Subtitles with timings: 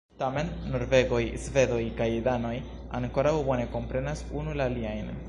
[0.19, 2.55] Tamen, norvegoj, svedoj kaj danoj
[3.01, 5.19] ankoraŭ bone komprenas unu la aliajn.